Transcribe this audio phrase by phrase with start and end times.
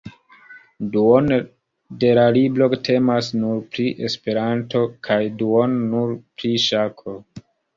[0.95, 1.35] Duono
[2.03, 7.19] de la libro temas nur pri Esperanto kaj duono nur pri ŝako.